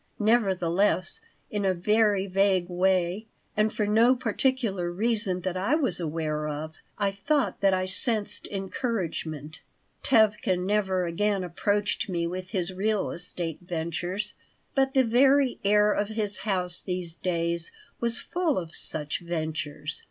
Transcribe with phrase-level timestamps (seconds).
[0.17, 1.21] Nevertheless,
[1.51, 6.73] in a very vague way, and for no particular reason that I was aware of,
[6.97, 9.61] I thought that I sensed encouragement
[10.01, 14.33] Tevkin never again approached me with his real estate ventures,
[14.73, 19.99] but the very air of his house these days was full of such ventures.